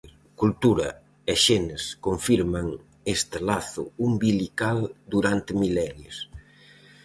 Cultura 0.41 0.87
e 1.31 1.33
xenes 1.45 1.83
confirman 2.07 2.67
este 3.15 3.37
lazo 3.49 3.83
umbilical 4.07 4.77
durante 5.13 5.51
milenios. 5.61 6.17